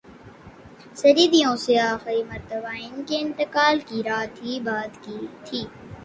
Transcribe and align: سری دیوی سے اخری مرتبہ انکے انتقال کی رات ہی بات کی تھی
سری 0.95 1.25
دیوی 1.33 1.57
سے 1.57 1.75
اخری 1.81 2.23
مرتبہ 2.23 2.71
انکے 2.85 3.17
انتقال 3.19 3.77
کی 3.87 4.01
رات 4.05 4.43
ہی 4.43 4.59
بات 4.63 4.93
کی 5.03 5.17
تھی 5.45 5.61